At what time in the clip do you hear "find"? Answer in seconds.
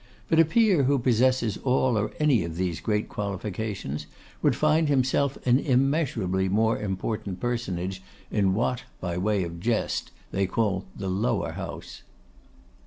4.55-4.89